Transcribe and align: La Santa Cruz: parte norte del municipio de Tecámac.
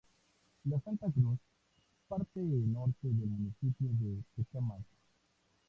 La 0.65 0.79
Santa 0.79 1.05
Cruz: 1.11 1.37
parte 2.07 2.39
norte 2.39 2.97
del 3.07 3.29
municipio 3.29 3.87
de 3.99 4.23
Tecámac. 4.35 4.81